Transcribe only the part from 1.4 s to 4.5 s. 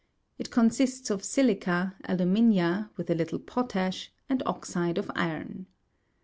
ca, alu'mina, with a little potash and